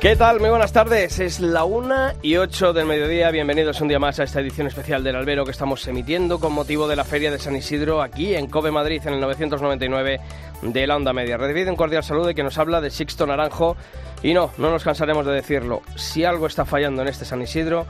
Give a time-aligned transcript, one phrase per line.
[0.00, 0.40] ¿Qué tal?
[0.40, 1.18] Muy buenas tardes.
[1.18, 3.30] Es la una y 8 del mediodía.
[3.30, 6.88] Bienvenidos un día más a esta edición especial del Albero que estamos emitiendo con motivo
[6.88, 10.20] de la Feria de San Isidro aquí en Cope Madrid en el 999
[10.62, 11.36] de la Onda Media.
[11.36, 13.76] Recibid un cordial saludo de que nos habla de Sixto Naranjo.
[14.22, 15.82] Y no, no nos cansaremos de decirlo.
[15.96, 17.84] Si algo está fallando en este San Isidro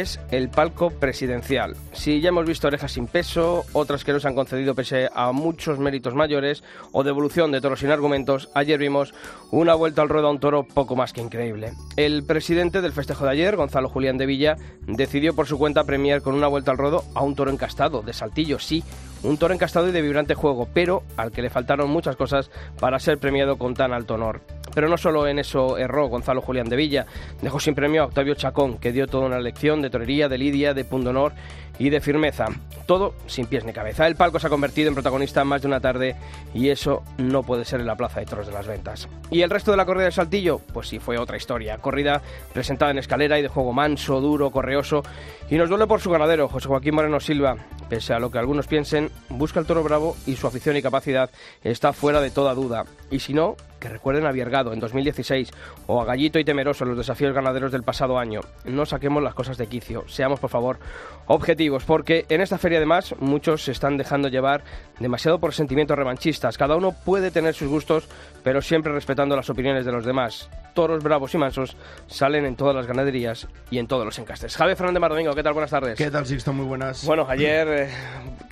[0.00, 1.76] es el palco presidencial.
[1.92, 5.78] Si ya hemos visto orejas sin peso, otras que nos han concedido pese a muchos
[5.78, 9.12] méritos mayores o devolución de toros sin argumentos, ayer vimos
[9.50, 11.74] una vuelta al ruedo a un toro poco más que increíble.
[11.96, 16.22] El presidente del festejo de ayer, Gonzalo Julián de Villa, decidió por su cuenta premiar
[16.22, 18.82] con una vuelta al ruedo a un toro encastado, de saltillo, sí,
[19.22, 22.98] un toro encastado y de vibrante juego, pero al que le faltaron muchas cosas para
[22.98, 24.42] ser premiado con tan alto honor.
[24.74, 27.06] Pero no solo en eso erró Gonzalo Julián de Villa,
[27.42, 30.74] dejó sin premio a Octavio Chacón, que dio toda una lección de torería, de lidia,
[30.74, 31.32] de pundonor
[31.78, 32.46] y de firmeza.
[32.86, 34.06] Todo sin pies ni cabeza.
[34.06, 36.16] El palco se ha convertido en protagonista más de una tarde
[36.52, 39.08] y eso no puede ser en la Plaza de Toros de las Ventas.
[39.30, 40.58] ¿Y el resto de la corrida de Saltillo?
[40.58, 41.78] Pues sí, fue otra historia.
[41.78, 42.20] Corrida
[42.52, 45.02] presentada en escalera y de juego manso, duro, correoso
[45.50, 47.56] y nos duele por su ganadero, José Joaquín Moreno Silva.
[47.88, 51.30] Pese a lo que algunos piensen, busca el toro bravo y su afición y capacidad
[51.62, 52.84] está fuera de toda duda.
[53.10, 55.50] Y si no, que recuerden a Viergado en 2016
[55.88, 58.40] o a Gallito y Temeroso en los desafíos ganaderos del pasado año.
[58.64, 60.78] No saquemos las cosas de quicio, seamos por favor
[61.26, 64.62] objetivos, porque en esta feria además muchos se están dejando llevar
[65.00, 66.56] demasiado por sentimientos revanchistas.
[66.56, 68.08] Cada uno puede tener sus gustos,
[68.44, 70.48] pero siempre respetando las opiniones de los demás.
[70.74, 74.56] Toros bravos y mansos salen en todas las ganaderías y en todos los encastes.
[74.56, 75.52] Javier Fernández Mardomingo, ¿qué tal?
[75.52, 75.98] Buenas tardes.
[75.98, 76.52] ¿Qué tal, Sixto?
[76.52, 77.04] Muy buenas.
[77.04, 77.88] Bueno, ayer eh,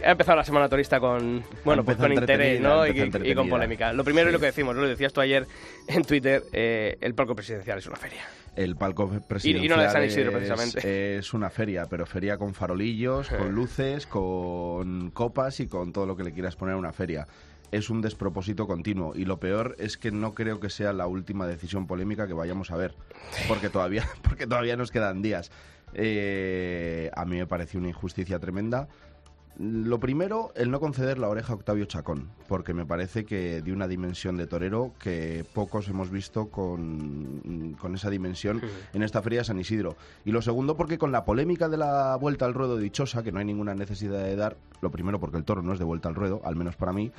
[0.04, 2.86] ha empezado la semana turista con, bueno, pues con interés ¿no?
[2.86, 2.90] y,
[3.24, 3.92] y con polémica.
[3.92, 4.28] Lo primero Sí.
[4.28, 5.46] es lo que decimos, lo decías tú ayer
[5.88, 8.22] en Twitter, eh, el palco presidencial es una feria.
[8.56, 11.16] El palco presidencial Y- y no de San Isidro, es- precisamente.
[11.18, 16.16] Es, una feria, pero feria con farolillos, con luces, con copas y con todo lo
[16.16, 17.26] que le quieras poner a una feria.
[17.70, 21.46] Es un despropósito continuo y lo peor es que no creo que sea la última
[21.46, 22.94] decisión polémica que vayamos a ver,
[23.46, 25.52] porque todavía, porque todavía nos quedan días.
[25.94, 28.88] Eh, a mí me pareció una injusticia tremenda.
[29.62, 33.72] Lo primero, el no conceder la oreja a Octavio Chacón, porque me parece que de
[33.74, 38.62] una dimensión de torero que pocos hemos visto con, con esa dimensión
[38.94, 39.98] en esta feria de San Isidro.
[40.24, 43.38] Y lo segundo, porque con la polémica de la vuelta al ruedo dichosa, que no
[43.38, 46.14] hay ninguna necesidad de dar, lo primero porque el toro no es de vuelta al
[46.14, 47.12] ruedo, al menos para mí,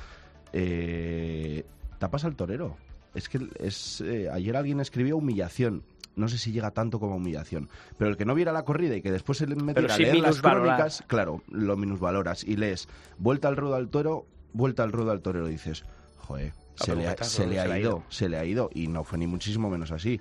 [0.52, 1.64] eh,
[2.00, 2.76] tapas al torero.
[3.14, 5.84] Es que es, eh, ayer alguien escribió humillación.
[6.16, 7.68] No sé si llega tanto como humillación.
[7.98, 10.18] Pero el que no viera la corrida y que después se le metiera a leer
[10.18, 15.10] las crónicas, claro, lo minusvaloras y lees vuelta al ruedo al toro, vuelta al ruedo
[15.10, 15.84] al torero, dices,
[16.18, 18.70] joder, se ha, le ha ido, se le ha ido.
[18.74, 20.20] Y no fue ni muchísimo menos así.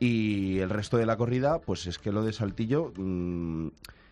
[0.00, 3.68] Y el resto de la corrida, pues es que lo de Saltillo mm,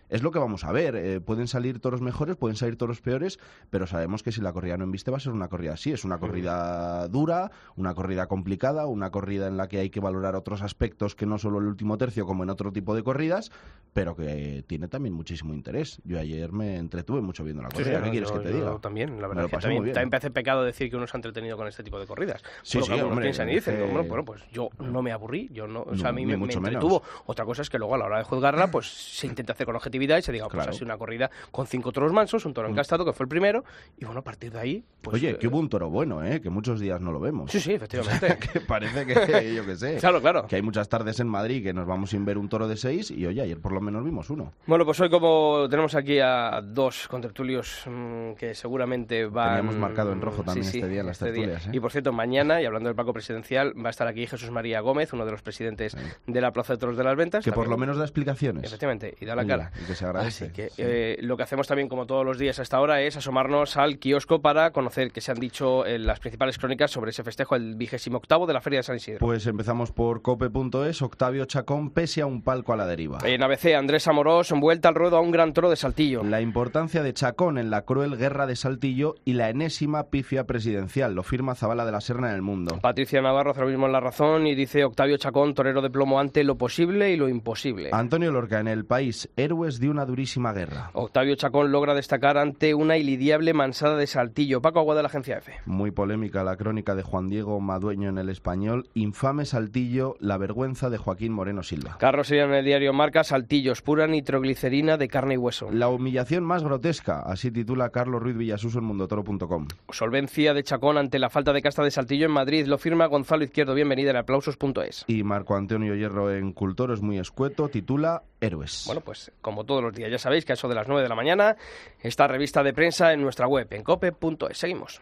[0.08, 0.96] es lo que vamos a ver.
[0.96, 3.38] Eh, pueden salir toros mejores, pueden salir toros peores,
[3.70, 5.92] pero sabemos que si la corrida no embiste va a ser una corrida así.
[5.92, 10.36] Es una corrida dura, una corrida complicada, una corrida en la que hay que valorar
[10.36, 13.50] otros aspectos que no solo el último tercio, como en otro tipo de corridas,
[13.92, 16.00] pero que tiene también muchísimo interés.
[16.04, 18.00] Yo ayer me entretuve mucho viendo la corrida.
[18.00, 18.78] ¿Qué no, quieres yo- que te yo diga?
[18.80, 19.50] también, la Me verdad.
[19.50, 22.06] que también, también parece pecado decir que uno se ha entretenido con este tipo de
[22.06, 22.42] corridas.
[22.62, 25.82] Sí, sí, hombre, piensan y dicen, eh, bueno, pues yo no me aburrí, yo no,
[25.82, 26.74] o sea, a mí me, me mucho menos.
[26.82, 27.02] entretuvo.
[27.26, 29.74] Otra cosa es que luego a la hora de juzgarla, pues se intenta hacer con
[29.96, 30.70] y se diga, pues Claro.
[30.70, 33.64] ha sido una corrida con cinco toros mansos, un toro encastado que fue el primero,
[33.98, 35.14] y bueno, a partir de ahí, pues...
[35.16, 36.40] Oye, eh, que hubo un toro bueno, ¿eh?
[36.40, 37.50] Que muchos días no lo vemos.
[37.50, 38.38] Sí, sí, efectivamente.
[38.52, 39.96] que parece que, yo qué sé.
[39.96, 40.46] Claro, claro.
[40.46, 43.10] Que hay muchas tardes en Madrid que nos vamos sin ver un toro de seis
[43.10, 44.52] y oye, ayer por lo menos vimos uno.
[44.66, 49.56] Bueno, pues hoy como tenemos aquí a dos contertulios mm, que seguramente van...
[49.56, 51.71] Teníamos marcado en rojo también Sí, sí, este día en las tertulias, ¿eh?
[51.72, 54.80] Y por cierto, mañana, y hablando del Paco Presidencial, va a estar aquí Jesús María
[54.80, 57.44] Gómez, uno de los presidentes de la Plaza de Toros de las Ventas.
[57.44, 58.65] Que por lo menos da explicaciones.
[58.65, 59.71] Efectivamente, y da la cara.
[59.86, 60.44] Que se agradece.
[60.47, 60.83] Así que Sí.
[60.84, 64.41] eh, lo que hacemos también, como todos los días hasta ahora, es asomarnos al kiosco
[64.42, 68.18] para conocer qué se han dicho eh, las principales crónicas sobre ese festejo, el vigésimo
[68.18, 69.21] octavo de la Feria de San Isidro.
[69.21, 73.18] Pues empezamos por cope.es, Octavio Chacón pese a un palco a la deriva.
[73.24, 76.22] En ABC, Andrés Amorós, vuelta al ruedo a un gran toro de Saltillo.
[76.24, 81.15] La importancia de Chacón en la cruel guerra de Saltillo y la enésima pifia presidencial,
[81.15, 82.78] lo firma Zabala de la Serna en el mundo.
[82.80, 86.18] Patricia Navarro hace lo mismo en La Razón y dice Octavio Chacón, torero de plomo
[86.21, 87.91] ante lo posible y lo imposible.
[87.92, 90.90] Antonio Lorca en el país, héroes después de una durísima guerra.
[90.94, 94.60] Octavio Chacón logra destacar ante una ilidiable mansada de Saltillo.
[94.60, 95.52] Paco Agua de la Agencia F.
[95.66, 98.88] Muy polémica la crónica de Juan Diego Madueño en el español.
[98.94, 101.96] Infame Saltillo, la vergüenza de Joaquín Moreno Silva.
[101.98, 105.70] Carlos en el diario Marca, Saltillos, pura nitroglicerina de carne y hueso.
[105.70, 109.68] La humillación más grotesca, así titula Carlos Ruiz Villasuso en mundotoro.com.
[109.90, 112.66] Solvencia de Chacón ante la falta de casta de Saltillo en Madrid.
[112.66, 113.74] Lo firma Gonzalo Izquierdo.
[113.74, 115.04] Bienvenida en aplausos.es.
[115.06, 118.84] Y Marco Antonio Hierro en Cultoro es muy escueto, titula Héroes.
[118.87, 121.09] Bueno, pues como todos los días, ya sabéis que a eso de las 9 de
[121.09, 121.57] la mañana,
[122.01, 124.57] esta revista de prensa en nuestra web, en cope.es.
[124.57, 125.01] Seguimos.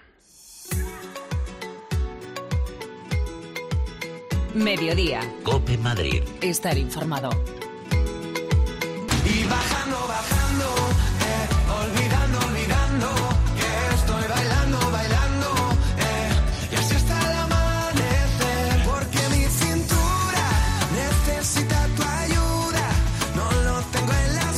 [4.55, 5.21] Mediodía.
[5.43, 6.23] Cope Madrid.
[6.41, 7.31] Estar informado.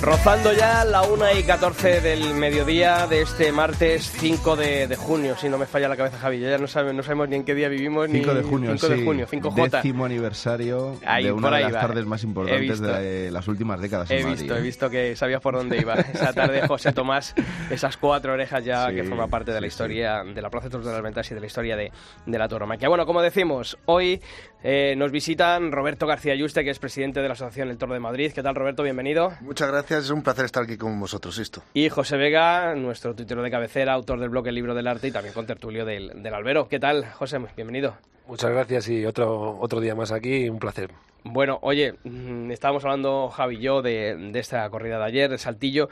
[0.06, 5.36] Rozando ya la 1 y 14 del mediodía de este martes 5 de, de junio,
[5.36, 7.56] si no me falla la cabeza Javi, ya no sabemos, no sabemos ni en qué
[7.56, 9.68] día vivimos 5 ni de junio, 5 de junio, 5J.
[9.70, 11.80] Décimo aniversario Ahí, de una de las va.
[11.80, 14.62] tardes más importantes de las últimas décadas He en visto, Madrid, he ¿eh?
[14.62, 15.94] visto que sabías por dónde iba.
[16.14, 17.34] Esa tarde José Tomás,
[17.68, 20.66] esas cuatro orejas ya Sí, que forma parte de la sí, historia de la Plaza
[20.66, 21.90] de Toros de las Ventas y de la historia de,
[22.26, 22.88] de la tauromaquia.
[22.88, 24.22] Bueno, como decimos, hoy
[24.68, 28.00] eh, nos visitan Roberto García Yuste, que es presidente de la Asociación El Toro de
[28.00, 28.32] Madrid.
[28.34, 28.82] ¿Qué tal, Roberto?
[28.82, 29.32] Bienvenido.
[29.42, 31.62] Muchas gracias, es un placer estar aquí con vosotros, esto.
[31.72, 35.12] Y José Vega, nuestro tuitero de cabecera, autor del blog El Libro del Arte y
[35.12, 36.66] también contertulio del, del Albero.
[36.66, 37.38] ¿Qué tal, José?
[37.54, 37.94] Bienvenido.
[38.26, 40.90] Muchas gracias y otro, otro día más aquí, un placer.
[41.22, 45.38] Bueno, oye, mm, estábamos hablando, Javi y yo, de, de esta corrida de ayer, de
[45.38, 45.88] Saltillo.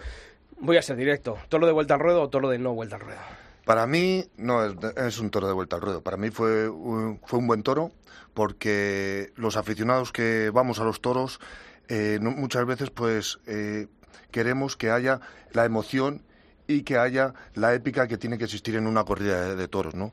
[0.58, 1.38] Voy a ser directo.
[1.48, 3.20] ¿Toro de vuelta al ruedo o toro de no vuelta al ruedo?
[3.64, 7.20] Para mí no es, es un toro de vuelta al ruedo, para mí fue un,
[7.24, 7.92] fue un buen toro
[8.34, 11.40] porque los aficionados que vamos a los toros
[11.88, 13.86] eh, no- muchas veces pues eh,
[14.30, 15.20] queremos que haya
[15.52, 16.22] la emoción
[16.66, 19.94] y que haya la épica que tiene que existir en una corrida de, de toros,
[19.94, 20.12] ¿no?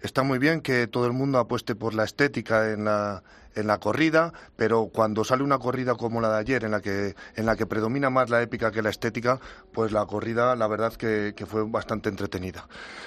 [0.00, 3.22] Está muy bien que todo el mundo apueste por la estética en la,
[3.54, 7.14] en la corrida, pero cuando sale una corrida como la de ayer, en la que,
[7.36, 9.40] en la que predomina más la épica que la estética,
[9.72, 12.66] pues la corrida, la verdad que, que fue bastante entretenida.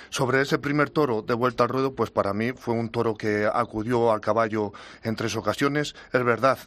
[0.09, 3.49] Sobre ese primer toro de vuelta al ruedo, pues para mí fue un toro que
[3.51, 5.95] acudió al caballo en tres ocasiones.
[6.11, 6.59] Es verdad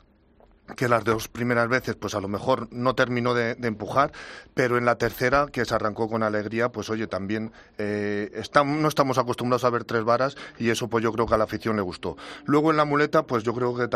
[0.75, 4.13] que las dos primeras veces pues a lo mejor no terminó de, de empujar,
[4.55, 8.89] pero en la tercera, que se arrancó con alegría, pues oye, también eh, estam- no
[8.89, 11.77] estamos acostumbrados a ver tres varas y eso pues yo creo que a la afición
[11.77, 12.17] le gustó.
[12.47, 13.89] Luego en la muleta, pues yo creo que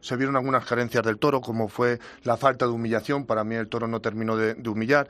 [0.00, 3.68] se vieron algunas carencias del toro, como fue la falta de humillación, para mí el
[3.68, 5.08] toro no terminó de, de humillar.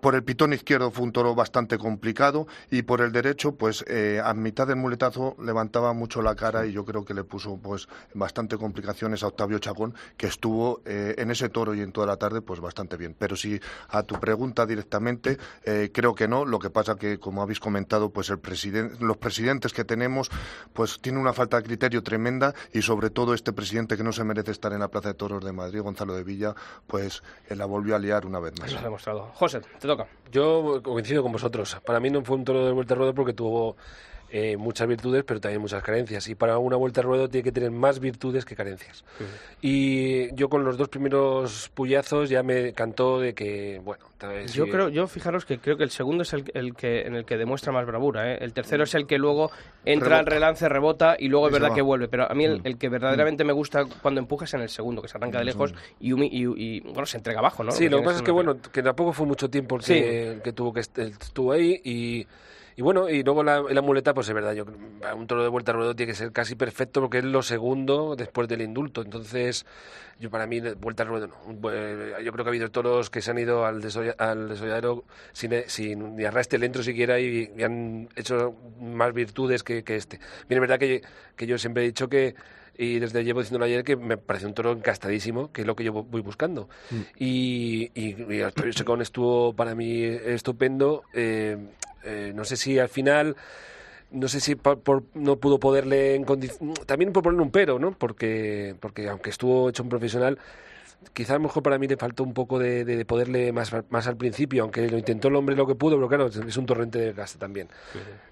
[0.00, 4.20] Por el pitón izquierdo fue un toro bastante complicado y por el derecho, pues eh,
[4.22, 7.88] a mitad del muletazo levantaba mucho la cara y yo creo que le puso pues
[8.14, 10.49] bastante complicaciones a Octavio Chacón, que estuvo
[10.84, 13.14] eh, en ese toro y en toda la tarde pues bastante bien.
[13.18, 16.44] Pero si a tu pregunta directamente, eh, creo que no.
[16.44, 20.30] Lo que pasa que, como habéis comentado, pues el presidente, los presidentes que tenemos
[20.72, 24.24] pues tienen una falta de criterio tremenda y sobre todo este presidente que no se
[24.24, 26.54] merece estar en la Plaza de Toros de Madrid, Gonzalo de Villa,
[26.86, 28.72] pues eh, la volvió a liar una vez más.
[28.72, 29.30] Lo ha demostrado.
[29.34, 30.06] José, te toca.
[30.30, 31.76] Yo coincido con vosotros.
[31.84, 33.76] Para mí no fue un toro de vuelta al ruedo porque tuvo
[34.30, 36.28] eh, muchas virtudes, pero también muchas carencias.
[36.28, 39.04] Y para una vuelta al ruedo tiene que tener más virtudes que carencias.
[39.60, 44.52] Y yo con los dos primeros puyazos ya me cantó de que, bueno, tal vez
[44.52, 47.14] Yo sí- creo, yo fijaros que creo que el segundo es el, el que en
[47.14, 48.32] el que demuestra más bravura.
[48.32, 48.38] ¿eh?
[48.40, 49.50] El tercero es el que luego
[49.84, 50.30] entra al Rebota.
[50.34, 51.74] relance, rebota y luego es verdad va.
[51.74, 52.08] que vuelve.
[52.08, 52.50] Pero a mí Mm.
[52.52, 55.38] el, el que verdaderamente me gusta cuando empuja es en el segundo, que se arranca
[55.38, 57.70] de lejos y, y- y, bueno se entrega abajo, ¿no?
[57.72, 59.94] Sí, lo que pasa es que, bueno, que tampoco fue mucho tiempo el Sí.
[59.94, 62.26] que, el que tuvo que est- estuvo ahí y,
[62.80, 64.78] y bueno, y luego la, la muleta, pues es verdad, yo, creo-
[65.14, 68.16] un toro de vuelta al ruedo tiene que ser casi perfecto porque es lo segundo
[68.16, 69.02] después del indulto.
[69.02, 69.66] Entonces,
[70.18, 71.34] yo para mí, vuelta al ruedo no.
[71.56, 75.04] Buen- Yo creo que ha habido toros que se han ido al, desolla- al desolladero
[75.32, 80.18] sin, sin ni arrastre lento siquiera y, y han hecho más virtudes que, que este.
[80.48, 81.02] Bien, es verdad que,
[81.36, 82.34] que yo siempre he dicho que
[82.78, 85.84] y desde llevo diciéndolo ayer que me parece un toro encastadísimo, que es lo que
[85.84, 86.70] yo voy buscando.
[87.18, 91.02] Y, y, y Octavio Chacón estuvo para mí estupendo.
[91.12, 91.58] Eh,
[92.04, 93.36] eh, no sé si al final,
[94.10, 96.24] no sé si por, por- no pudo poderle en
[96.86, 97.92] también por ponerle un pero, ¿no?
[97.92, 100.38] Porque, porque aunque estuvo hecho un profesional,
[101.12, 103.72] quizá a lo mejor para mí le faltó un poco de, de- de poderle más,
[103.90, 106.66] más al principio, aunque lo intentó el hombre lo que pudo, pero claro, es un
[106.66, 107.68] torrente de desgaste también.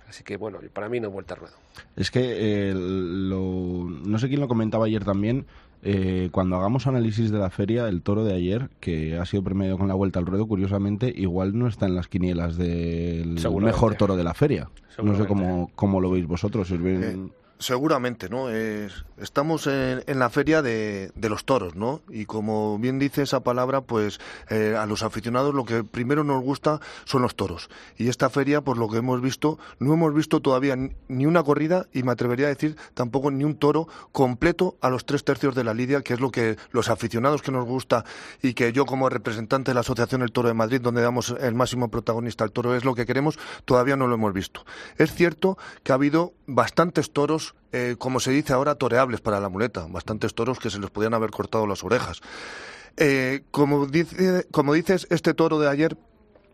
[0.09, 1.55] Así que bueno, para mí no vuelta al ruedo.
[1.97, 5.47] Es que eh, lo, no sé quién lo comentaba ayer también.
[5.83, 9.79] Eh, cuando hagamos análisis de la feria, el toro de ayer, que ha sido premiado
[9.79, 14.17] con la vuelta al ruedo, curiosamente, igual no está en las quinielas del mejor toro
[14.17, 14.69] de la feria.
[15.03, 16.67] No sé cómo, cómo lo veis vosotros.
[16.69, 17.29] si os ven- Eh,
[17.61, 18.50] Seguramente, ¿no?
[18.50, 22.03] Es- estamos en, en la feria de, los toros, ¿no?
[22.09, 26.41] Y como bien dice esa palabra, pues eh, a los aficionados lo que primero nos
[26.43, 27.69] gusta son los toros.
[27.97, 30.77] Y esta feria, por lo que hemos visto, no hemos visto todavía
[31.09, 35.05] ni una corrida y me atrevería a decir tampoco ni un toro completo a los
[35.05, 38.05] tres tercios de la lidia, que es lo que los aficionados que nos gusta
[38.41, 41.55] y que yo como representante de la Asociación El Toro de Madrid, donde damos el
[41.57, 44.65] máximo protagonista al toro, es lo que queremos, todavía no lo hemos visto.
[44.97, 49.49] Es cierto que ha habido bastantes toros, eh, como se dice ahora, toreables para la
[49.49, 52.21] muleta, bastantes toros que se les podían haber cortado las orejas.
[52.97, 55.97] Eh, como, dice, como dices, este toro de ayer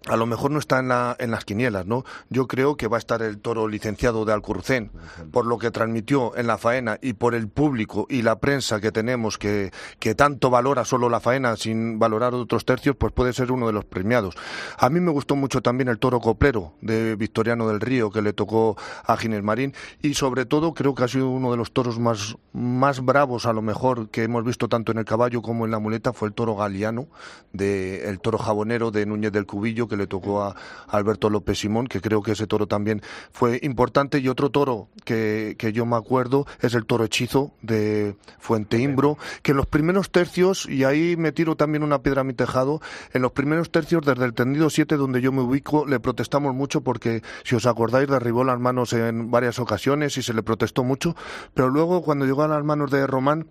[0.07, 2.05] a lo mejor no está en, la, en las quinielas, ¿no?
[2.29, 4.91] Yo creo que va a estar el toro licenciado de Alcurcén,
[5.33, 8.93] por lo que transmitió en la faena y por el público y la prensa que
[8.93, 13.51] tenemos, que, que tanto valora solo la faena sin valorar otros tercios, pues puede ser
[13.51, 14.35] uno de los premiados.
[14.79, 18.33] A mí me gustó mucho también el toro coplero de Victoriano del Río, que le
[18.33, 21.99] tocó a Ginés Marín, y sobre todo creo que ha sido uno de los toros
[21.99, 25.71] más, más bravos, a lo mejor, que hemos visto tanto en el caballo como en
[25.71, 27.09] la muleta, fue el toro galiano,
[27.53, 31.59] de, el toro jabonero de Núñez del Cubillo, que le tocó a, a Alberto López
[31.59, 34.19] Simón, que creo que ese toro también fue importante.
[34.19, 39.19] Y otro toro que, que yo me acuerdo es el toro hechizo de Fuente Imbro,
[39.43, 42.81] que en los primeros tercios, y ahí me tiro también una piedra a mi tejado,
[43.13, 46.83] en los primeros tercios desde el tendido 7 donde yo me ubico, le protestamos mucho
[46.83, 51.17] porque, si os acordáis, derribó las manos en varias ocasiones y se le protestó mucho,
[51.55, 53.49] pero luego cuando llegó a las manos de Román,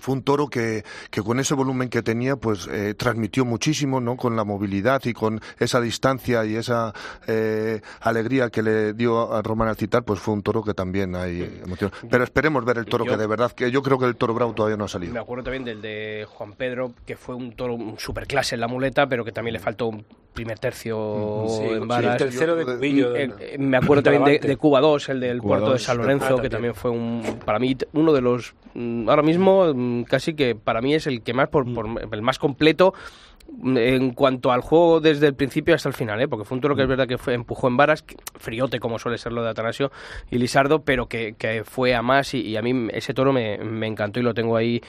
[0.00, 4.16] fue un toro que, que con ese volumen que tenía, pues eh, transmitió muchísimo, ¿no?
[4.16, 6.92] Con la movilidad y con esa distancia y esa
[7.26, 11.14] eh, alegría que le dio a Román al citar, pues fue un toro que también
[11.16, 11.90] hay emoción.
[12.10, 14.34] Pero esperemos ver el toro Yo- que de verdad, que yo creo que el toro
[14.34, 15.12] bravo todavía no ha salido.
[15.12, 18.68] Me acuerdo también del de Juan Pedro, que fue un toro un superclase en la
[18.68, 22.12] muleta, pero que también le faltó un primer tercio Sí, en sí, varas.
[22.20, 23.16] el tercero de Yo- Cubillo.
[23.16, 25.96] Eh, eh, me acuerdo también de, Cuba 2, el del Cuba puerto de 2, San
[25.98, 26.74] Lorenzo, que también.
[26.74, 30.80] fue un, para mí t- uno de los, mm, ahora mismo mm, casi que para
[30.82, 35.00] mí es el que más, por, por- el más completo mm, en cuanto al juego
[35.00, 36.28] desde el principio hasta el final, ¿eh?
[36.28, 38.04] porque fue un toro que es verdad que fue, empujó en varas,
[38.36, 39.90] friote como suele ser lo de Atanasio
[40.30, 43.58] y Lisardo, pero que, que fue a más y, y a mí ese toro me,
[43.58, 44.80] me encantó y lo tengo ahí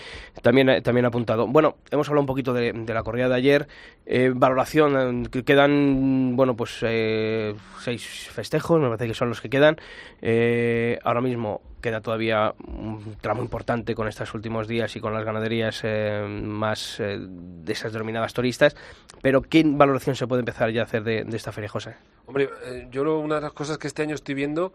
[0.41, 1.47] también, eh, también apuntado.
[1.47, 3.67] Bueno, hemos hablado un poquito de, de la corrida de ayer,
[4.05, 9.41] eh, valoración, eh, que quedan, bueno, pues eh, seis festejos, me parece que son los
[9.41, 9.77] que quedan.
[10.21, 15.23] Eh, ahora mismo queda todavía un tramo importante con estos últimos días y con las
[15.23, 18.75] ganaderías eh, más eh, de esas denominadas turistas,
[19.21, 21.93] pero ¿qué valoración se puede empezar ya a hacer de, de esta feria, José?
[22.25, 24.73] Hombre, eh, yo lo- una de las cosas que este año estoy viendo,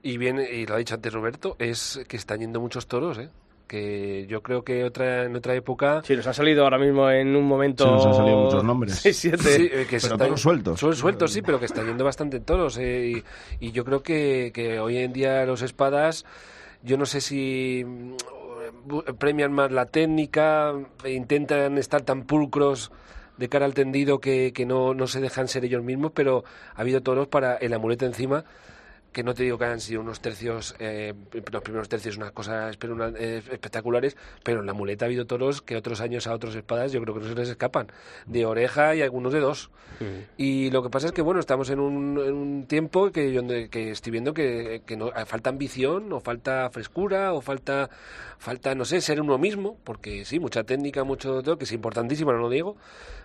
[0.00, 3.30] y bien, y lo ha dicho antes Roberto, es que están yendo muchos toros, ¿eh?
[3.66, 6.02] Que yo creo que otra en otra época...
[6.04, 7.84] Sí, nos ha salido ahora mismo en un momento...
[7.84, 8.94] Sí, nos han salido muchos nombres.
[9.12, 9.38] Siete.
[9.38, 10.78] Sí, eh, que Pero sueltos.
[10.80, 12.76] Son sueltos, sí, pero que están yendo bastante toros.
[12.78, 13.22] eh,
[13.60, 16.26] y, y yo creo que, que hoy en día los espadas,
[16.82, 18.14] yo no sé si mm,
[19.18, 22.92] premian más la técnica, e intentan estar tan pulcros
[23.38, 26.44] de cara al tendido que, que no, no se dejan ser ellos mismos, pero
[26.74, 28.44] ha habido toros para el amuleto encima
[29.14, 31.14] que no te digo que han sido unos tercios, eh,
[31.50, 35.76] los primeros tercios unas cosas eh, espectaculares, pero en la muleta ha habido toros que
[35.76, 37.86] otros años a otros espadas yo creo que no se les escapan,
[38.26, 39.70] de oreja y algunos de dos.
[40.36, 43.46] Y lo que pasa es que, bueno, estamos en un, en un tiempo que, yo-
[43.70, 47.88] que estoy viendo que, que no, falta ambición, o falta frescura, o falta,
[48.38, 52.32] falta, no sé, ser uno mismo, porque sí, mucha técnica, mucho todo, que es importantísimo,
[52.32, 52.76] no lo digo,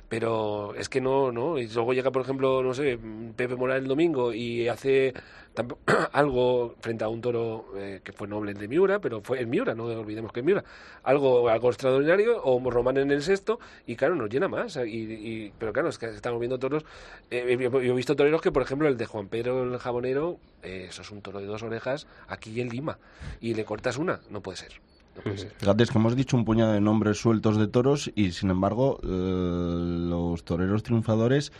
[0.09, 1.57] pero es que no, no.
[1.59, 2.99] Y luego llega, por ejemplo, no sé,
[3.35, 5.13] Pepe Morales el domingo y hace
[6.13, 9.75] algo frente a un toro eh, que fue noble de Miura, pero fue en Miura,
[9.75, 10.63] no olvidemos que es Miura.
[11.03, 14.77] Algo, algo extraordinario, o Román en el sexto, y claro, nos llena más.
[14.85, 16.83] Y, pero claro, es que estamos viendo toros.
[17.29, 20.87] eh, yo he visto toreros que, por ejemplo, el de Juan Pedro el Jabonero, eh,
[20.89, 22.97] eso es un toro de dos orejas aquí en Lima,
[23.39, 24.88] y le cortas una, no puede ser.
[25.57, 28.99] Fíjate, es que hemos dicho un puñado de nombres sueltos de toros y sin embargo
[29.03, 29.07] eh,
[30.09, 31.51] los toreros triunfadores,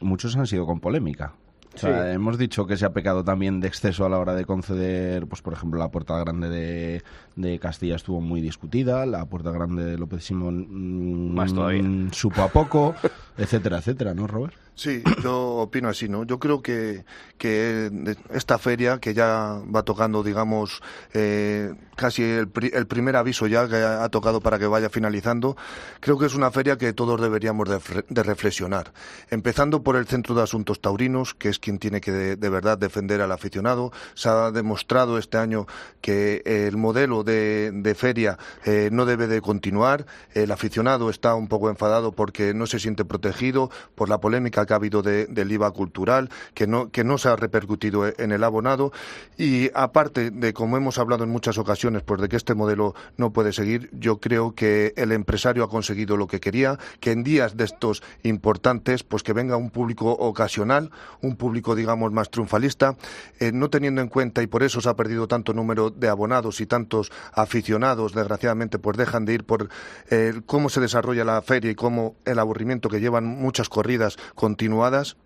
[0.00, 1.34] muchos han sido con polémica.
[1.74, 2.10] O sea, Sí.
[2.14, 5.40] hemos dicho que se ha pecado también de exceso a la hora de conceder, pues
[5.40, 7.02] por ejemplo, la puerta grande de,
[7.36, 11.84] de Castilla estuvo muy discutida, la puerta grande de López Simón mm, Más todavía.
[12.10, 12.94] supo a poco,
[13.38, 14.54] etcétera, etcétera, ¿no, Robert?
[14.80, 16.24] Sí, yo opino así, ¿no?
[16.24, 17.04] Yo creo que,
[17.36, 20.80] que esta feria, que ya va tocando, digamos,
[21.12, 25.54] eh, casi el, pri- el primer aviso ya que ha tocado para que vaya finalizando,
[26.00, 28.94] creo que es una feria que todos deberíamos de, de reflexionar.
[29.28, 33.20] Empezando por el Centro de Asuntos Taurinos, que es quien tiene que de, verdad defender
[33.20, 33.92] al aficionado.
[34.14, 35.66] Se ha demostrado este año
[36.00, 40.06] que el modelo de, de feria eh, no debe de continuar.
[40.32, 44.74] El aficionado está un poco enfadado porque no se siente protegido por la polémica que
[44.74, 48.30] ha habido de- del IVA cultural, que no, que no se ha repercutido e- en
[48.30, 48.92] el abonado.
[49.36, 53.32] Y aparte de, como hemos hablado en muchas ocasiones, pues de que este modelo no
[53.32, 57.56] puede seguir, yo creo que el empresario ha conseguido lo que quería, que en días
[57.56, 62.96] de estos importantes, pues que venga un público ocasional, un público, digamos, más triunfalista,
[63.40, 66.60] eh, no teniendo en cuenta, y por eso se ha perdido tanto número de abonados
[66.60, 69.68] y tantos aficionados, desgraciadamente, pues dejan de ir por
[70.10, 74.16] eh, cómo se desarrolla la feria y cómo el aburrimiento que llevan muchas corridas
[74.50, 75.16] continuadas.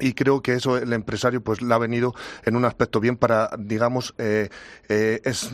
[0.00, 3.50] Y creo que eso el empresario pues le ha venido en un aspecto bien para,
[3.58, 4.48] digamos, eh,
[4.88, 5.50] eh, es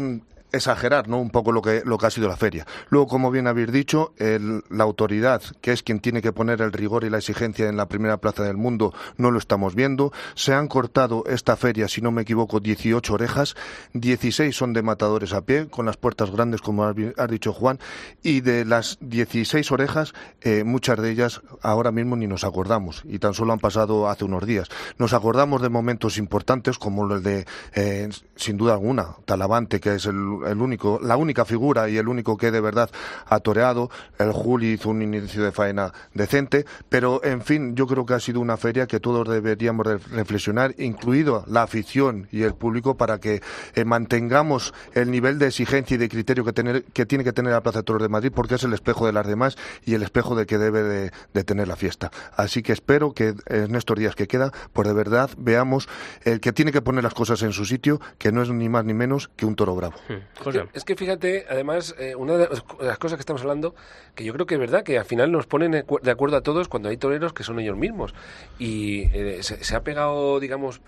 [0.53, 1.19] exagerar ¿no?
[1.19, 2.67] un poco lo que, lo que ha sido la feria.
[2.89, 6.73] Luego, como bien habéis dicho, el- la autoridad, que es quien tiene que poner el
[6.73, 10.13] rigor y la exigencia en la primera plaza del mundo, no lo estamos viendo.
[10.35, 13.55] Se han cortado esta feria, si no me equivoco, 18 orejas,
[13.95, 16.95] 16 son de matadores a pie, con las puertas grandes, como has,
[17.29, 17.79] dicho Juan,
[18.23, 23.19] y de las 16 orejas, eh, muchas de ellas ahora mismo ni nos acordamos, y
[23.19, 24.69] tan solo han pasado hace unos días.
[24.99, 30.07] Nos acordamos de momentos importantes como el de, eh, sin duda alguna, Talavante, que es
[30.07, 30.17] el,
[30.47, 32.91] el único, la única figura y el único que de verdad
[33.27, 33.91] ha toreado.
[34.19, 38.21] El Juli hizo un inicio de faena decente, pero en fin, yo creo que ha
[38.21, 43.19] sido una feria que todos deberíamos de reflexionar, incluido la afición y el público, para
[43.19, 43.43] que
[43.75, 47.53] eh, mantengamos el nivel de exigencia y de criterio que, tener, que tiene que tener
[47.53, 50.03] la Plaza de Toros de Madrid, porque es el espejo de las demás y el
[50.03, 52.11] espejo de que debe de, tener la fiesta.
[52.37, 55.89] Así que espero que en estos días que queda, pues de verdad veamos
[56.25, 58.85] el que tiene que poner las cosas en su sitio, que no es ni más
[58.85, 59.95] ni menos que un toro bravo.
[60.39, 60.65] José.
[60.73, 63.75] Es que fíjate, además, eh, una de las, cosas que estamos hablando,
[64.15, 66.37] que yo creo que es verdad, que al final nos ponen de acu- de acuerdo
[66.37, 68.15] a todos cuando hay toreros que son ellos mismos.
[68.59, 70.81] Y eh, se, se ha pegado, digamos,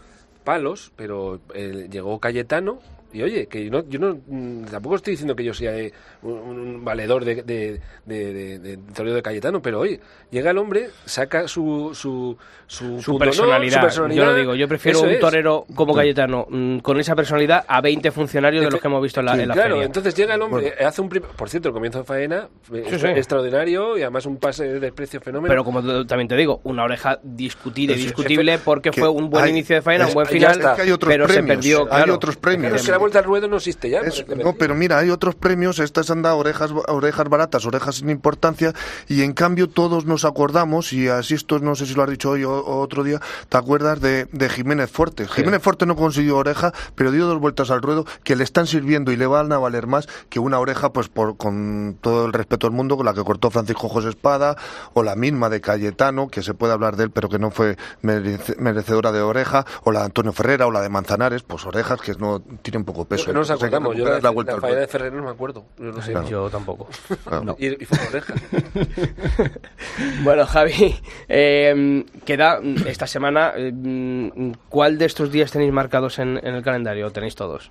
[0.45, 2.81] palos, pero eh, llegó Cayetano.
[3.13, 5.93] Y oye, que no, yo no, mm, tampoco estoy diciendo que yo sea eh,
[6.23, 10.01] un, un valedor de, de, de, de- de toreo de Cayetano, pero oye,
[10.31, 13.19] llega el hombre, saca su su, su, Su punto, ¿no?
[13.19, 14.23] personalidad, su personalidad.
[14.25, 14.55] yo lo digo.
[14.55, 15.21] Yo prefiero Eso un es.
[15.21, 19.21] torero como Cayetano mm, con esa personalidad a 20 funcionarios de los que hemos visto
[19.21, 19.87] en la, en la claro, feria.
[19.87, 22.95] entonces llega el hombre, eh, hace un por cierto, el comienzo de faena eh, Sí,
[22.95, 23.07] es- sí.
[23.09, 25.51] extraordinario y además un pase de desprecio fenómeno.
[25.53, 29.09] Pero como también te digo, una oreja discutida y Sí, sí, discutible porque que fue
[29.09, 30.71] un buen hay- inicio de faena, es- un buen ya final, está.
[30.71, 31.89] Es que hay otros pero se premios, perdió.
[31.93, 32.73] hay otros Claro, premios.
[33.03, 34.01] Vuelta al ruedo no existe ya.
[34.01, 38.11] Es- no, pero mira, hay otros premios, estas han dado orejas, orejas baratas, orejas sin
[38.11, 38.73] importancia,
[39.09, 42.31] y en cambio todos nos acordamos, y así esto no sé si lo has dicho
[42.31, 45.29] hoy o, o otro día, ¿te acuerdas de, de Jiménez Forte?
[45.29, 49.13] Jiménez Forte no consiguió oreja, pero dio dos vueltas al ruedo que le están sirviendo
[49.13, 52.67] y le van a valer más que una oreja, pues por con todo el respeto
[52.67, 54.57] del mundo, con la que cortó Francisco José Espada,
[54.95, 57.77] o la misma de Cayetano, que se puede hablar de él, pero que no fue
[58.03, 62.01] merece- merecedora de oreja, o la de Antonio Ferrera, o la de Manzanares, pues orejas
[62.01, 63.33] que no tienen poco peso.
[63.33, 63.97] no nos acordamos.
[63.97, 64.77] Yo la, la vuelta la ruedo.
[64.77, 65.65] de Ferrer no me acuerdo.
[65.79, 66.15] Yo no sé.
[66.29, 66.89] Yo tampoco.
[67.25, 67.57] Claro.
[67.59, 68.35] Y, y fue oreja.
[70.25, 70.95] Bueno, Javi,
[71.29, 73.53] eh, queda mm, esta semana.
[73.57, 77.07] eh, mm, ¿Cuál de estos días tenéis marcados en, en el calendario?
[77.07, 77.71] ¿O tenéis todos?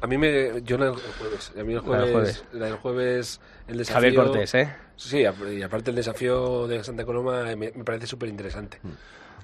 [0.00, 0.62] A mí me.
[0.62, 1.52] Yo la del jueves.
[1.58, 2.12] A mí el La del jueves.
[2.12, 2.44] jueves.
[2.52, 3.40] La del jueves.
[3.68, 3.94] El desafío.
[3.94, 4.74] Javier Cortés, ¿eh?
[4.96, 8.78] Sí, y aparte el desafío de Santa Coloma me, me parece súper interesante.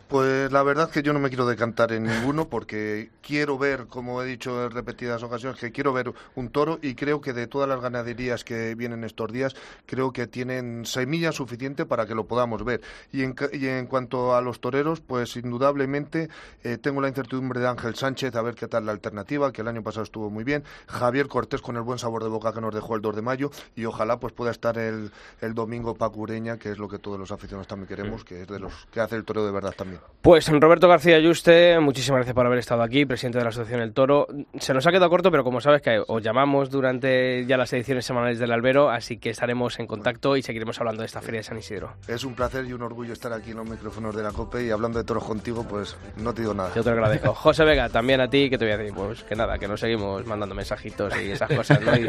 [0.09, 4.23] Pues la verdad que yo no me quiero decantar en ninguno porque quiero ver, como
[4.23, 7.69] he dicho en repetidas ocasiones, que quiero ver un toro y creo que de todas
[7.69, 12.65] las ganaderías que vienen estos días, creo que tienen semilla suficiente para que lo podamos
[12.65, 12.81] ver.
[13.13, 16.31] Y en, ca- y en cuanto a los toreros, pues indudablemente
[16.65, 19.69] eh, tengo la incertidumbre de Ángel Sánchez a ver qué tal la alternativa, que el
[19.69, 20.65] año pasado estuvo muy bien.
[20.87, 23.51] Javier Cortés con el buen sabor de boca que nos dejó el 2 de mayo
[23.77, 25.11] y ojalá pues pueda estar el,
[25.43, 28.49] el domingo Paco Ureña, que es lo que todos los aficionados también queremos, que es
[28.49, 30.01] de los que hace el toreo de verdad también.
[30.21, 33.93] Pues Roberto García Yuste, muchísimas gracias por haber estado aquí, presidente de la Asociación El
[33.93, 34.27] Toro.
[34.59, 38.05] Se nos ha quedado corto, pero como sabes que os llamamos durante ya las ediciones
[38.05, 41.45] semanales del Albero, así que estaremos en contacto y seguiremos hablando de esta Feria de
[41.45, 41.93] San Isidro.
[42.09, 44.71] Es un placer y un orgullo estar aquí en los micrófonos de la COPE y
[44.71, 46.73] hablando de toros contigo, pues no te digo nada.
[46.75, 47.33] Yo te lo agradezco.
[47.35, 48.95] José Vega, también a ti, que te voy a decir?
[48.95, 51.97] Pues que nada, que nos seguimos mandando mensajitos y esas cosas, ¿no?
[51.99, 52.07] Y,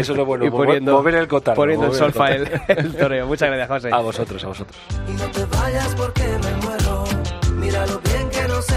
[0.00, 3.26] Eso es lo bueno, y poniendo, mover el cotarro, Poniendo solfa el, el toreo.
[3.26, 3.90] Muchas gracias, José.
[3.92, 4.76] A vosotros, a vosotros.
[5.06, 7.01] Y no te vayas porque me muero.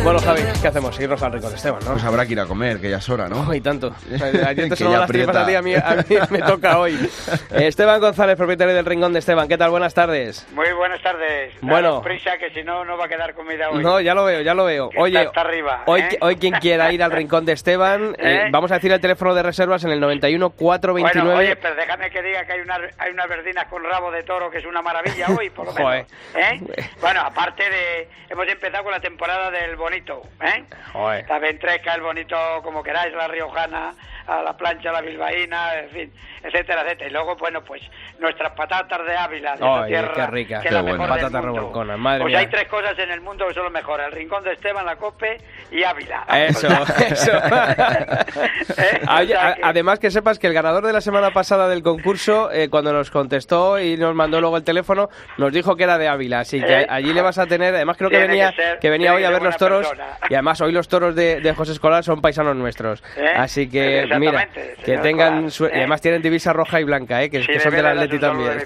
[0.03, 0.41] Bueno, Javi.
[0.61, 0.99] ¿qué hacemos?
[0.99, 1.91] Irnos al rincón de Esteban, ¿no?
[1.93, 3.53] Pues habrá que ir a comer, que ya es hora, ¿no?
[3.53, 3.87] Y tanto.
[4.15, 6.15] O sea, Ayer te Que sonaban ya las tripas a ti, a mí, a mí
[6.29, 7.09] me toca hoy.
[7.51, 9.47] Esteban González, propietario del Rincón de Esteban.
[9.47, 9.71] ¿Qué tal?
[9.71, 10.47] Buenas tardes.
[10.53, 11.53] Muy buenas tardes.
[11.61, 11.89] Bueno.
[11.89, 13.83] Daros prisa que si no, no va a quedar comida hoy.
[13.83, 14.89] No, ya lo veo, ya lo veo.
[14.89, 16.17] Que Oye, está hasta arriba, hoy, ¿eh?
[16.21, 18.49] hoy quien quiera ir al Rincón de Esteban, eh, ¿Eh?
[18.51, 21.25] vamos a decir el teléfono de reservas en el 91 429.
[21.25, 24.23] Bueno, oye, pero déjame que diga que hay unas hay unas verdinas con rabo de
[24.23, 26.05] toro que es una maravilla hoy, por lo menos.
[26.35, 26.59] ¿eh?
[27.01, 28.07] Bueno, aparte de...
[28.29, 30.63] Hemos empezado con la temporada del bonito, ¿eh?
[30.93, 31.25] Joder.
[31.29, 33.93] La ventresca, el bonito, como queráis, la riojana,
[34.27, 37.09] a la plancha, la bilbaína, en fin, etcétera, etcétera.
[37.09, 37.81] Y luego, bueno, pues
[38.19, 40.61] nuestras patatas de Ávila, de Ay, tierra, qué rica.
[40.61, 40.97] que es la bueno.
[40.97, 42.39] mejor Patatas revolconas, madre pues mía.
[42.39, 44.95] hay tres cosas en el mundo que son lo mejor, el rincón de Esteban, la
[44.95, 45.37] Cope
[45.71, 46.23] y Ávila.
[46.35, 46.67] Eso,
[47.09, 47.31] eso.
[47.31, 49.01] ¿Eh?
[49.07, 51.67] Ay, O sea a- que- Además que sepas que el ganador de la semana pasada
[51.67, 55.83] del concurso, eh, cuando nos contestó y nos mandó luego el teléfono, nos dijo que
[55.83, 56.87] era de Ávila, así que ¿Eh?
[56.89, 59.23] allí le vas a tener, además creo que Tiene venía que ser- que venía hoy
[59.23, 59.97] a ver los buena toros
[60.29, 63.25] y además hoy los toros de, de José Escolar son paisanos nuestros, ¿Eh?
[63.35, 64.47] así que mira,
[64.83, 65.71] que tengan Escolar, su- y ¿eh?
[65.79, 68.63] además tienen divisa roja y blanca, eh, que, Sí, que de son del Atleti también.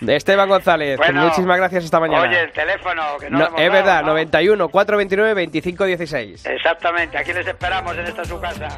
[0.00, 2.22] de Esteban González, Bueno, muchísimas gracias esta mañana.
[2.28, 4.06] Oye, el teléfono, que no, No, lo hemos es dado, verdad, ¿no?
[4.08, 6.46] 91 429 2516.
[6.46, 8.68] Exactamente, aquí les esperamos en esta su casa.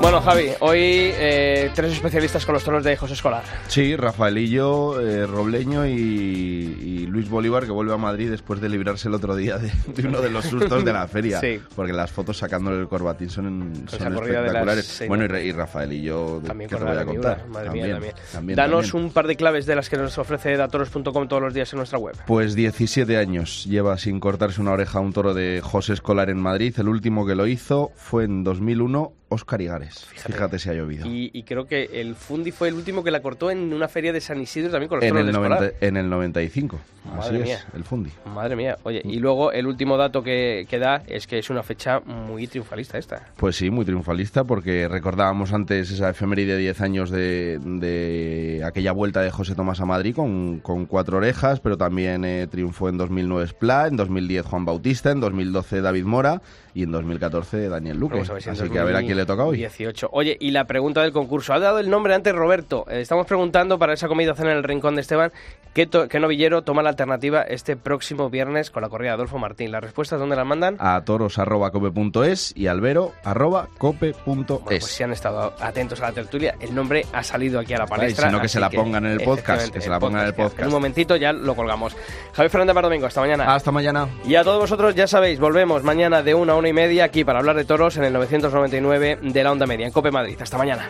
[0.00, 3.42] Bueno, Javi, hoy eh, tres especialistas con los toros de José Escolar.
[3.68, 9.08] Sí, Rafaelillo, eh, Robleño y, y Luis Bolívar, que vuelve a Madrid después de librarse
[9.08, 11.40] el otro día de, de uno de los sustos de la feria.
[11.40, 11.60] Sí.
[11.74, 14.84] Porque las fotos sacándole el corbatín son, las espectaculares.
[14.86, 17.46] seis, bueno, y, y Rafaelillo, También que te voy a contar.
[17.48, 18.14] Madre también, mía, también.
[18.32, 19.04] también, Danos también.
[19.06, 21.98] un par de claves de las que nos ofrece datoros.com todos los días en nuestra
[21.98, 22.16] web.
[22.26, 26.74] Pues 17 años lleva sin cortarse una oreja un toro de José Escolar en Madrid.
[26.78, 30.04] El último que lo hizo fue en 2001, uno Óscar Igares.
[30.06, 31.06] Fíjate, si ha llovido.
[31.06, 34.12] Y, y creo que el Fundi fue el último que la cortó en una feria
[34.12, 35.60] de San Isidro también con los En el, de Escolar.
[35.60, 36.80] 90 en el 95.
[37.04, 37.54] Madre Así mía.
[37.56, 38.10] es, el Fundi.
[38.34, 41.62] Madre mía, oye, y luego el último dato que, que da es que es una
[41.62, 43.28] fecha muy triunfalista esta.
[43.36, 48.92] Pues sí, muy triunfalista, porque recordábamos antes esa efeméride de 10 años de, de aquella
[48.92, 52.98] vuelta de José Tomás a Madrid con, con cuatro orejas, pero también eh, triunfó en
[52.98, 56.42] 2009 Spla, en 2010 Juan Bautista, en 2012 David Mora
[56.74, 58.20] y en 2014 Daniel Luque.
[58.20, 59.58] Así que a ver a quién le toca hoy.
[59.58, 60.08] 18.
[60.12, 61.52] Oye, y la pregunta del concurso.
[61.52, 62.86] Ha dado el nombre antes Roberto.
[62.90, 65.30] Eh, estamos preguntando para esa comida cena en el Rincón de Esteban,
[65.74, 69.38] ¿qué, to- qué novillero toma la alternativa este próximo viernes con la corrida de Adolfo
[69.38, 69.70] Martín?
[69.72, 70.76] ¿Las respuestas dónde las mandan?
[70.78, 74.16] A toros.cope.es y albero.cope.es.
[74.26, 77.78] Bueno, pues si han estado atentos a la tertulia, el nombre ha salido aquí a
[77.78, 78.28] la palestra.
[78.28, 80.34] si no, que se la pongan en el podcast, que se la pongan en el
[80.34, 80.60] podcast.
[80.60, 81.96] En un momentito ya lo colgamos.
[82.32, 83.54] Javier Fernández Mardomingo, hasta mañana.
[83.54, 84.08] Hasta mañana.
[84.26, 87.24] Y a todos vosotros, ya sabéis, volvemos mañana de una a una y media aquí
[87.24, 90.36] para hablar de toros en el 999 de la Onda Media, en Cope Madrid.
[90.40, 90.88] Hasta mañana.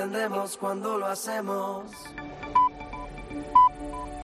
[0.00, 1.84] entendemos cuando lo hacemos.